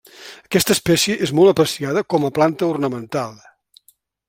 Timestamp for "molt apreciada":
1.39-2.03